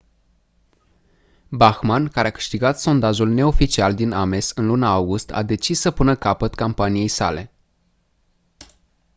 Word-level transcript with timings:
bachmann 1.51 2.07
care 2.07 2.27
a 2.27 2.31
câștigat 2.31 2.79
sondajul 2.79 3.29
neoficial 3.29 3.93
din 3.95 4.11
ames 4.11 4.49
în 4.55 4.65
luna 4.65 4.91
august 4.93 5.31
a 5.31 5.43
decis 5.43 5.79
să 5.79 5.91
pună 5.91 6.15
capăt 6.15 6.55
campaniei 6.55 7.07
sale 7.07 7.51